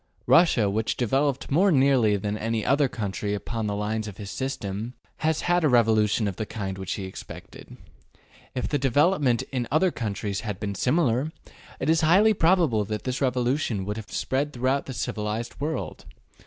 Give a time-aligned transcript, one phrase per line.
[0.25, 4.31] Russia, which devel oped more nearly than any other country upon the lines of his
[4.31, 7.77] system, has had a revolution of the kind which he expected.
[8.55, 11.31] If the development in other countries had been similar,
[11.79, 16.05] it is highly probable that this revolution would have spread throughout the civilized world.